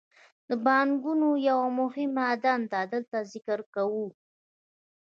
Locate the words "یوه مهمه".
1.49-2.27